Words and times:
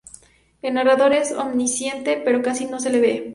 El 0.63 0.73
narrador 0.73 1.13
es 1.13 1.31
omnisciente, 1.31 2.19
pero 2.25 2.41
casi 2.41 2.65
no 2.65 2.79
se 2.79 2.89
le 2.89 2.99
ve. 2.99 3.29